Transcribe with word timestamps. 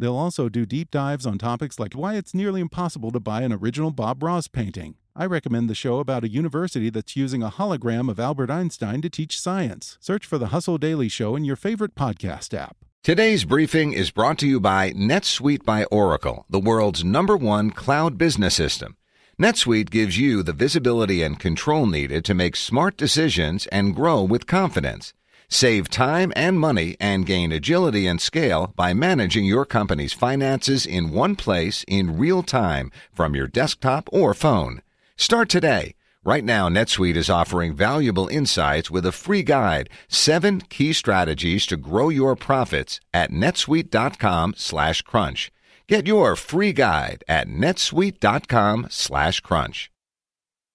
They'll 0.00 0.16
also 0.16 0.48
do 0.48 0.64
deep 0.64 0.90
dives 0.90 1.26
on 1.26 1.36
topics 1.36 1.78
like 1.78 1.92
why 1.92 2.14
it's 2.14 2.32
nearly 2.32 2.62
impossible 2.62 3.10
to 3.10 3.20
buy 3.20 3.42
an 3.42 3.52
original 3.52 3.90
Bob 3.90 4.22
Ross 4.22 4.48
painting. 4.48 4.94
I 5.14 5.26
recommend 5.26 5.68
the 5.68 5.74
show 5.74 5.98
about 5.98 6.24
a 6.24 6.30
university 6.30 6.88
that's 6.88 7.16
using 7.16 7.42
a 7.42 7.50
hologram 7.50 8.08
of 8.08 8.18
Albert 8.18 8.50
Einstein 8.50 9.02
to 9.02 9.10
teach 9.10 9.38
science. 9.38 9.98
Search 10.00 10.24
for 10.24 10.38
the 10.38 10.46
Hustle 10.46 10.78
Daily 10.78 11.10
Show 11.10 11.36
in 11.36 11.44
your 11.44 11.54
favorite 11.54 11.94
podcast 11.94 12.54
app. 12.54 12.78
Today's 13.02 13.44
briefing 13.44 13.92
is 13.92 14.10
brought 14.10 14.38
to 14.38 14.48
you 14.48 14.58
by 14.58 14.92
NetSuite 14.92 15.66
by 15.66 15.84
Oracle, 15.84 16.46
the 16.48 16.58
world's 16.58 17.04
number 17.04 17.36
one 17.36 17.70
cloud 17.70 18.16
business 18.16 18.54
system. 18.54 18.96
NetSuite 19.38 19.90
gives 19.90 20.18
you 20.18 20.42
the 20.42 20.54
visibility 20.54 21.22
and 21.22 21.38
control 21.38 21.84
needed 21.84 22.24
to 22.24 22.32
make 22.32 22.56
smart 22.56 22.96
decisions 22.96 23.66
and 23.66 23.94
grow 23.94 24.22
with 24.22 24.46
confidence. 24.46 25.12
Save 25.52 25.90
time 25.90 26.32
and 26.36 26.60
money 26.60 26.96
and 27.00 27.26
gain 27.26 27.50
agility 27.50 28.06
and 28.06 28.20
scale 28.20 28.72
by 28.76 28.94
managing 28.94 29.44
your 29.44 29.66
company's 29.66 30.12
finances 30.12 30.86
in 30.86 31.10
one 31.10 31.34
place 31.34 31.84
in 31.88 32.16
real 32.16 32.44
time 32.44 32.92
from 33.12 33.34
your 33.34 33.48
desktop 33.48 34.08
or 34.12 34.32
phone. 34.32 34.80
Start 35.16 35.48
today. 35.48 35.96
Right 36.22 36.44
now, 36.44 36.68
NetSuite 36.68 37.16
is 37.16 37.28
offering 37.28 37.74
valuable 37.74 38.28
insights 38.28 38.92
with 38.92 39.04
a 39.04 39.12
free 39.12 39.42
guide, 39.42 39.90
seven 40.06 40.60
key 40.60 40.92
strategies 40.92 41.66
to 41.66 41.76
grow 41.76 42.10
your 42.10 42.36
profits 42.36 43.00
at 43.12 43.32
netsuite.com 43.32 44.54
slash 44.56 45.02
crunch. 45.02 45.50
Get 45.88 46.06
your 46.06 46.36
free 46.36 46.72
guide 46.72 47.24
at 47.26 47.48
netsuite.com 47.48 48.86
slash 48.88 49.40
crunch. 49.40 49.90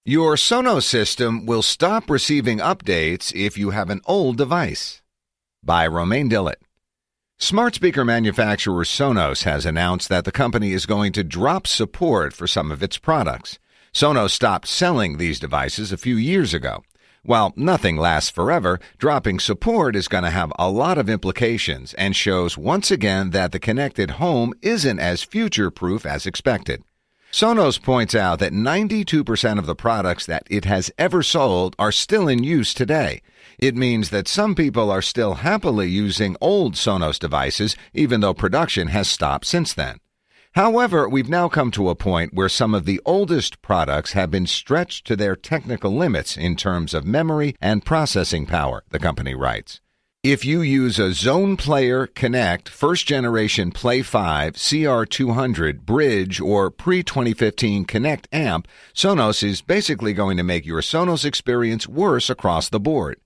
Your 0.07 0.35
Sonos 0.35 0.83
system 0.83 1.47
will 1.47 1.63
stop 1.63 2.11
receiving 2.11 2.59
updates 2.59 3.33
if 3.33 3.57
you 3.57 3.71
have 3.71 3.89
an 3.89 4.01
old 4.05 4.37
device. 4.37 5.01
By 5.63 5.87
Romain 5.87 6.29
Dillet. 6.29 6.61
Smart 7.39 7.73
speaker 7.73 8.05
manufacturer 8.05 8.83
Sonos 8.83 9.45
has 9.45 9.65
announced 9.65 10.07
that 10.09 10.23
the 10.23 10.31
company 10.31 10.73
is 10.73 10.85
going 10.85 11.11
to 11.13 11.23
drop 11.23 11.65
support 11.65 12.33
for 12.33 12.45
some 12.45 12.71
of 12.71 12.83
its 12.83 12.99
products. 12.99 13.57
Sonos 13.95 14.29
stopped 14.29 14.67
selling 14.67 15.17
these 15.17 15.39
devices 15.39 15.91
a 15.91 15.97
few 15.97 16.17
years 16.17 16.53
ago. 16.53 16.83
While 17.23 17.53
nothing 17.55 17.97
lasts 17.97 18.29
forever, 18.29 18.79
dropping 18.99 19.39
support 19.39 19.95
is 19.95 20.07
going 20.07 20.23
to 20.23 20.29
have 20.29 20.53
a 20.59 20.69
lot 20.69 20.99
of 20.99 21.09
implications 21.09 21.95
and 21.95 22.15
shows 22.15 22.59
once 22.59 22.91
again 22.91 23.31
that 23.31 23.51
the 23.51 23.59
connected 23.59 24.11
home 24.21 24.53
isn't 24.61 24.99
as 24.99 25.23
future 25.23 25.71
proof 25.71 26.05
as 26.05 26.27
expected. 26.27 26.83
Sonos 27.35 27.81
points 27.81 28.15
out 28.15 28.39
that 28.39 28.53
92% 28.53 29.59
of 29.59 29.65
the 29.65 29.75
products 29.75 30.25
that 30.25 30.47
it 30.49 30.63
has 30.63 30.89
ever 30.97 31.21
sold 31.21 31.75
are 31.77 31.91
still 31.91 32.29
in 32.29 32.45
use 32.45 32.73
today. 32.73 33.21
It 33.59 33.75
means 33.75 34.09
that 34.09 34.29
some 34.29 34.55
people 34.55 34.89
are 34.89 35.01
still 35.01 35.33
happily 35.33 35.89
using 35.89 36.37
old 36.39 36.75
Sonos 36.75 37.19
devices 37.19 37.75
even 37.93 38.21
though 38.21 38.33
production 38.33 38.87
has 38.87 39.09
stopped 39.09 39.47
since 39.47 39.73
then. 39.73 39.97
However, 40.53 41.09
we've 41.09 41.27
now 41.27 41.49
come 41.49 41.71
to 41.71 41.89
a 41.89 41.93
point 41.93 42.33
where 42.33 42.47
some 42.47 42.73
of 42.73 42.85
the 42.85 43.01
oldest 43.05 43.61
products 43.61 44.13
have 44.13 44.31
been 44.31 44.47
stretched 44.47 45.05
to 45.07 45.17
their 45.17 45.35
technical 45.35 45.93
limits 45.93 46.37
in 46.37 46.55
terms 46.55 46.93
of 46.93 47.03
memory 47.03 47.53
and 47.59 47.83
processing 47.83 48.45
power, 48.45 48.85
the 48.91 48.99
company 48.99 49.35
writes. 49.35 49.81
If 50.27 50.43
you 50.43 50.61
use 50.61 50.97
a 50.97 51.13
Zone 51.13 51.55
Player 51.55 52.07
Connect 52.07 52.67
first 52.67 53.05
generation 53.05 53.69
Play 53.69 54.01
5 54.01 54.53
CR200 54.53 55.81
bridge 55.81 56.41
or 56.41 56.71
pre 56.71 57.03
2015 57.03 57.85
Connect 57.85 58.27
amp, 58.33 58.67
Sonos 58.91 59.43
is 59.43 59.61
basically 59.61 60.13
going 60.13 60.37
to 60.37 60.43
make 60.43 60.65
your 60.65 60.81
Sonos 60.81 61.25
experience 61.25 61.87
worse 61.87 62.27
across 62.27 62.69
the 62.69 62.79
board. 62.79 63.19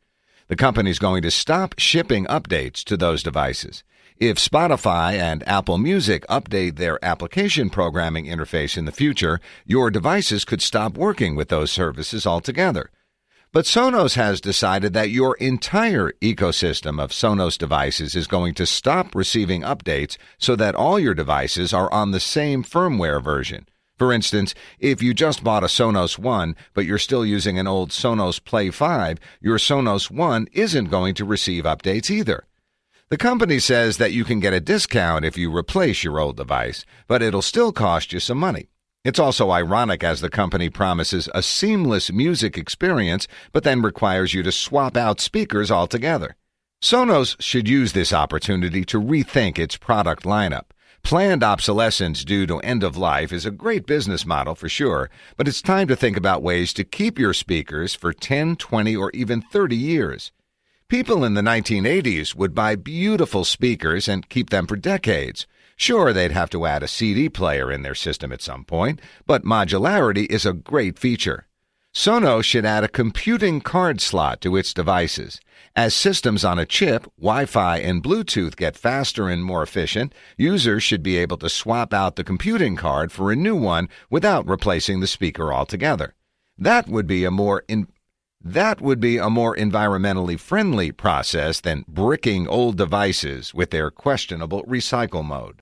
The 0.49 0.57
company 0.57 0.89
is 0.89 0.99
going 0.99 1.21
to 1.21 1.31
stop 1.31 1.75
shipping 1.77 2.25
updates 2.25 2.83
to 2.83 2.97
those 2.97 3.23
devices. 3.23 3.85
If 4.17 4.35
Spotify 4.37 5.13
and 5.13 5.47
Apple 5.47 5.77
Music 5.77 6.27
update 6.27 6.75
their 6.75 6.99
application 7.01 7.69
programming 7.69 8.25
interface 8.25 8.77
in 8.77 8.83
the 8.83 8.91
future, 8.91 9.39
your 9.65 9.89
devices 9.89 10.43
could 10.43 10.61
stop 10.61 10.97
working 10.97 11.37
with 11.37 11.47
those 11.47 11.71
services 11.71 12.27
altogether. 12.27 12.91
But 13.51 13.65
Sonos 13.65 14.13
has 14.13 14.39
decided 14.39 14.93
that 14.93 15.09
your 15.09 15.35
entire 15.37 16.11
ecosystem 16.21 17.01
of 17.01 17.09
Sonos 17.09 17.57
devices 17.57 18.15
is 18.15 18.27
going 18.27 18.53
to 18.53 18.67
stop 18.67 19.15
receiving 19.15 19.63
updates 19.63 20.17
so 20.37 20.55
that 20.55 20.75
all 20.75 20.99
your 20.99 21.15
devices 21.15 21.73
are 21.73 21.91
on 21.91 22.11
the 22.11 22.19
same 22.19 22.63
firmware 22.63 23.23
version. 23.23 23.67
For 23.97 24.13
instance, 24.13 24.53
if 24.77 25.01
you 25.01 25.15
just 25.15 25.43
bought 25.43 25.63
a 25.63 25.67
Sonos 25.67 26.19
One, 26.19 26.55
but 26.75 26.85
you're 26.85 26.99
still 26.99 27.25
using 27.25 27.57
an 27.57 27.65
old 27.65 27.89
Sonos 27.89 28.43
Play 28.43 28.69
5, 28.69 29.17
your 29.41 29.57
Sonos 29.57 30.11
One 30.11 30.47
isn't 30.53 30.91
going 30.91 31.15
to 31.15 31.25
receive 31.25 31.63
updates 31.63 32.11
either. 32.11 32.45
The 33.09 33.17
company 33.17 33.57
says 33.57 33.97
that 33.97 34.13
you 34.13 34.25
can 34.25 34.39
get 34.39 34.53
a 34.53 34.59
discount 34.59 35.25
if 35.25 35.39
you 35.39 35.53
replace 35.53 36.03
your 36.03 36.19
old 36.19 36.37
device, 36.37 36.85
but 37.07 37.23
it'll 37.23 37.41
still 37.41 37.71
cost 37.71 38.13
you 38.13 38.19
some 38.19 38.37
money. 38.37 38.69
It's 39.05 39.19
also 39.19 39.49
ironic 39.51 40.03
as 40.03 40.19
the 40.19 40.29
company 40.29 40.69
promises 40.69 41.29
a 41.33 41.41
seamless 41.41 42.11
music 42.11 42.57
experience, 42.57 43.29
but 43.53 43.63
then 43.63 43.81
requires 43.81 44.33
you 44.33 44.43
to 44.43 44.51
swap 44.51 44.97
out 44.97 45.21
speakers 45.21 45.71
altogether. 45.71 46.35
Sonos 46.83 47.37
should 47.39 47.69
use 47.69 47.93
this 47.93 48.11
opportunity 48.11 48.83
to 48.85 49.01
rethink 49.01 49.57
its 49.57 49.77
product 49.77 50.23
lineup. 50.23 50.71
Planned 51.01 51.43
obsolescence 51.43 52.25
due 52.25 52.45
to 52.47 52.59
end 52.59 52.83
of 52.83 52.97
life 52.97 53.31
is 53.31 53.45
a 53.45 53.51
great 53.51 53.85
business 53.85 54.25
model 54.25 54.53
for 54.53 54.67
sure, 54.67 55.09
but 55.37 55.47
it's 55.47 55.61
time 55.61 55.87
to 55.87 55.95
think 55.95 56.17
about 56.17 56.43
ways 56.43 56.73
to 56.73 56.83
keep 56.83 57.17
your 57.17 57.33
speakers 57.33 57.95
for 57.95 58.11
10, 58.11 58.57
20, 58.57 58.97
or 58.97 59.11
even 59.13 59.41
30 59.41 59.77
years. 59.77 60.33
People 60.89 61.23
in 61.23 61.35
the 61.35 61.41
1980s 61.41 62.35
would 62.35 62.53
buy 62.53 62.75
beautiful 62.75 63.45
speakers 63.45 64.09
and 64.09 64.27
keep 64.27 64.49
them 64.49 64.67
for 64.67 64.75
decades. 64.75 65.47
Sure, 65.79 66.11
they'd 66.11 66.33
have 66.33 66.49
to 66.49 66.65
add 66.65 66.83
a 66.83 66.89
CD 66.89 67.29
player 67.29 67.71
in 67.71 67.83
their 67.83 67.95
system 67.95 68.33
at 68.33 68.41
some 68.41 68.65
point, 68.65 68.99
but 69.25 69.45
modularity 69.45 70.29
is 70.29 70.45
a 70.45 70.51
great 70.51 70.99
feature. 70.99 71.47
Sonos 71.95 72.43
should 72.43 72.65
add 72.65 72.83
a 72.83 72.89
computing 72.89 73.61
card 73.61 74.01
slot 74.01 74.41
to 74.41 74.57
its 74.57 74.73
devices. 74.73 75.39
As 75.77 75.95
systems 75.95 76.43
on 76.43 76.59
a 76.59 76.65
chip, 76.65 77.05
Wi 77.17 77.45
Fi, 77.45 77.77
and 77.77 78.03
Bluetooth 78.03 78.57
get 78.57 78.75
faster 78.75 79.29
and 79.29 79.41
more 79.41 79.63
efficient, 79.63 80.13
users 80.37 80.83
should 80.83 81.01
be 81.01 81.15
able 81.15 81.37
to 81.37 81.49
swap 81.49 81.93
out 81.93 82.17
the 82.17 82.25
computing 82.25 82.75
card 82.75 83.13
for 83.13 83.31
a 83.31 83.35
new 83.37 83.55
one 83.55 83.87
without 84.09 84.45
replacing 84.45 84.99
the 84.99 85.07
speaker 85.07 85.53
altogether. 85.53 86.13
That 86.57 86.89
would 86.89 87.07
be 87.07 87.23
a 87.23 87.31
more 87.31 87.63
in- 87.69 87.87
that 88.43 88.79
would 88.79 88.99
be 88.99 89.17
a 89.17 89.29
more 89.29 89.55
environmentally 89.55 90.39
friendly 90.39 90.91
process 90.91 91.59
than 91.59 91.83
bricking 91.87 92.47
old 92.47 92.77
devices 92.77 93.53
with 93.53 93.71
their 93.71 93.91
questionable 93.91 94.63
recycle 94.63 95.25
mode. 95.25 95.61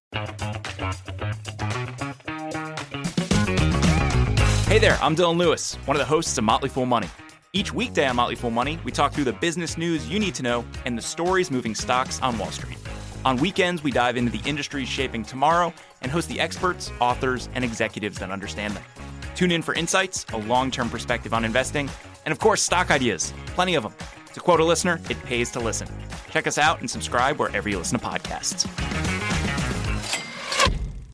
Hey 4.68 4.80
there, 4.80 4.98
I'm 5.02 5.16
Dylan 5.16 5.38
Lewis, 5.38 5.76
one 5.86 5.96
of 5.98 6.00
the 6.00 6.06
hosts 6.06 6.38
of 6.38 6.44
Motley 6.44 6.70
Fool 6.70 6.86
Money. 6.86 7.08
Each 7.54 7.74
weekday 7.74 8.06
on 8.06 8.16
Motley 8.16 8.36
Fool 8.36 8.52
Money, 8.52 8.78
we 8.84 8.92
talk 8.92 9.14
through 9.14 9.24
the 9.24 9.34
business 9.34 9.78
news 9.78 10.08
you 10.08 10.20
need 10.20 10.36
to 10.36 10.44
know 10.44 10.64
and 10.86 10.96
the 10.96 11.02
stories 11.02 11.50
moving 11.50 11.74
stocks 11.74 12.22
on 12.22 12.38
Wall 12.38 12.52
Street. 12.52 12.78
On 13.26 13.38
weekends, 13.38 13.82
we 13.82 13.90
dive 13.90 14.18
into 14.18 14.32
the 14.32 14.48
industries 14.48 14.88
shaping 14.88 15.24
tomorrow 15.24 15.74
and 16.04 16.12
host 16.12 16.30
the 16.30 16.40
experts, 16.40 16.92
authors, 17.02 17.50
and 17.56 17.64
executives 17.64 18.20
that 18.20 18.30
understand 18.30 18.76
them. 18.76 18.84
Tune 19.36 19.52
in 19.52 19.62
for 19.62 19.74
insights, 19.74 20.26
a 20.34 20.38
long 20.38 20.70
term 20.70 20.90
perspective 20.90 21.34
on 21.34 21.44
investing, 21.44 21.90
and 22.28 22.34
of 22.34 22.40
course, 22.40 22.62
stock 22.62 22.91
ideas. 22.91 23.34
Plenty 23.56 23.76
of 23.76 23.84
them. 23.84 23.94
To 24.34 24.41
quote 24.41 24.59
a 24.59 24.66
listener, 24.66 25.00
it 25.09 25.18
pays 25.24 25.50
to 25.52 25.62
listen. 25.62 25.88
Check 26.29 26.46
us 26.46 26.58
out 26.58 26.82
and 26.82 26.90
subscribe 26.90 27.40
wherever 27.40 27.70
you 27.70 27.78
listen 27.78 27.97
to 27.97 28.06
podcasts. 28.06 28.68